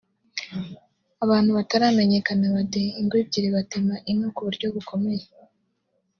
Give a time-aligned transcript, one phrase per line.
[1.23, 5.25] Abantu bataramenyekana bateye ingo ebyiri batema inka ku buryo bukomeye